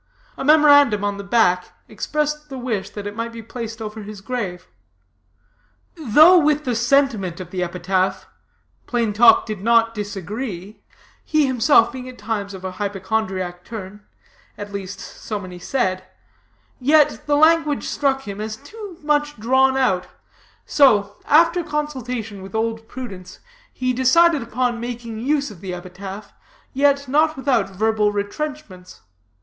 A 0.35 0.43
memorandum 0.43 1.03
on 1.03 1.17
the 1.17 1.23
back 1.23 1.73
expressed 1.87 2.49
the 2.49 2.57
wish 2.57 2.89
that 2.89 3.05
it 3.05 3.15
might 3.15 3.31
be 3.31 3.43
placed 3.43 3.83
over 3.83 4.01
his 4.01 4.19
grave. 4.19 4.65
Though 5.93 6.39
with 6.39 6.63
the 6.65 6.73
sentiment 6.73 7.39
of 7.39 7.51
the 7.51 7.61
epitaph 7.61 8.25
Plain 8.87 9.13
Talk 9.13 9.45
did 9.45 9.61
not 9.61 9.93
disagree, 9.93 10.81
he 11.23 11.45
himself 11.45 11.91
being 11.91 12.09
at 12.09 12.17
times 12.17 12.55
of 12.55 12.65
a 12.65 12.71
hypochondriac 12.71 13.63
turn 13.63 14.01
at 14.57 14.71
least, 14.73 14.99
so 14.99 15.37
many 15.37 15.59
said 15.59 16.03
yet 16.79 17.27
the 17.27 17.35
language 17.37 17.83
struck 17.83 18.21
him 18.21 18.41
as 18.41 18.57
too 18.57 18.97
much 19.03 19.35
drawn 19.37 19.77
out; 19.77 20.07
so, 20.65 21.17
after 21.25 21.63
consultation 21.63 22.41
with 22.41 22.55
Old 22.55 22.87
Prudence, 22.87 23.37
he 23.71 23.93
decided 23.93 24.41
upon 24.41 24.79
making 24.79 25.19
use 25.19 25.51
of 25.51 25.61
the 25.61 25.75
epitaph, 25.75 26.33
yet 26.73 27.07
not 27.07 27.37
without 27.37 27.69
verbal 27.69 28.11
retrenchments. 28.11 29.01